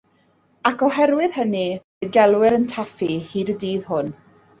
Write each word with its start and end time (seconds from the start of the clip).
Ac 0.69 0.79
oherwydd 0.85 1.35
hynny, 1.39 1.65
fe'i 2.03 2.09
gelwir 2.15 2.57
yn 2.61 2.65
Taffi 2.73 3.11
hyd 3.35 3.53
y 3.55 3.57
dydd 3.65 3.85
hwn. 3.91 4.11